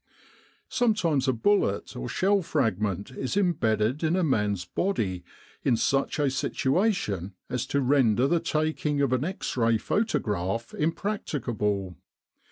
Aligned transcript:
Sometimes 0.71 1.27
a 1.27 1.31
bullet, 1.31 1.95
or 1.95 2.09
shell 2.09 2.41
fragment, 2.41 3.11
is 3.11 3.37
embedded 3.37 4.03
in 4.03 4.15
a 4.15 4.23
man's 4.23 4.65
body 4.65 5.23
in 5.63 5.77
such 5.77 6.17
a 6.17 6.31
situation 6.31 7.35
as 7.51 7.67
to 7.67 7.81
render 7.81 8.25
the 8.25 8.39
taking 8.39 8.99
of 9.01 9.13
an 9.13 9.23
X 9.23 9.55
Ray 9.55 9.77
photograph 9.77 10.69
imprac 10.75 11.25
ticable. 11.27 11.97